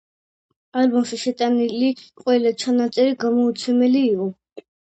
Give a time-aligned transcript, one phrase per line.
[0.83, 4.31] ალბომში შეტანილია ყველა ჩანაწერი გამოუცემელი იყო.